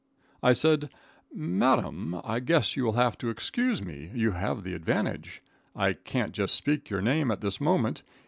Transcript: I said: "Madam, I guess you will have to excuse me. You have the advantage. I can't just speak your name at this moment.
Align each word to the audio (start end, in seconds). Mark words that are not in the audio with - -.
I 0.41 0.53
said: 0.53 0.89
"Madam, 1.31 2.19
I 2.23 2.39
guess 2.39 2.75
you 2.75 2.83
will 2.85 2.93
have 2.93 3.19
to 3.19 3.29
excuse 3.29 3.83
me. 3.83 4.09
You 4.15 4.31
have 4.31 4.63
the 4.63 4.73
advantage. 4.73 5.43
I 5.75 5.93
can't 5.93 6.31
just 6.33 6.55
speak 6.55 6.89
your 6.89 7.01
name 7.03 7.29
at 7.29 7.41
this 7.41 7.61
moment. 7.61 8.01